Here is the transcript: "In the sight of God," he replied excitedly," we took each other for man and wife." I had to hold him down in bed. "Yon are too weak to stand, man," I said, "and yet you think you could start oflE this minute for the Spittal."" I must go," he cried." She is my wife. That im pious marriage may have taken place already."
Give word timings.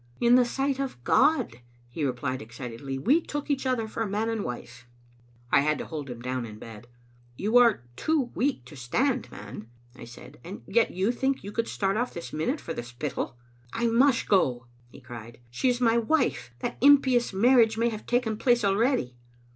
"In 0.19 0.33
the 0.33 0.45
sight 0.45 0.79
of 0.79 1.03
God," 1.03 1.59
he 1.91 2.03
replied 2.03 2.41
excitedly," 2.41 2.97
we 2.97 3.21
took 3.21 3.51
each 3.51 3.67
other 3.67 3.87
for 3.87 4.03
man 4.07 4.29
and 4.29 4.43
wife." 4.43 4.87
I 5.51 5.59
had 5.59 5.77
to 5.77 5.85
hold 5.85 6.09
him 6.09 6.23
down 6.23 6.43
in 6.43 6.57
bed. 6.57 6.87
"Yon 7.37 7.55
are 7.61 7.83
too 7.95 8.31
weak 8.33 8.65
to 8.65 8.75
stand, 8.75 9.29
man," 9.29 9.69
I 9.95 10.05
said, 10.05 10.39
"and 10.43 10.63
yet 10.65 10.89
you 10.89 11.11
think 11.11 11.43
you 11.43 11.51
could 11.51 11.67
start 11.67 11.97
oflE 11.97 12.13
this 12.13 12.33
minute 12.33 12.59
for 12.59 12.73
the 12.73 12.81
Spittal."" 12.81 13.37
I 13.73 13.85
must 13.85 14.27
go," 14.27 14.65
he 14.89 14.99
cried." 14.99 15.39
She 15.51 15.69
is 15.69 15.79
my 15.79 15.99
wife. 15.99 16.49
That 16.61 16.79
im 16.81 16.99
pious 16.99 17.31
marriage 17.31 17.77
may 17.77 17.89
have 17.89 18.07
taken 18.07 18.37
place 18.37 18.65
already." 18.65 19.13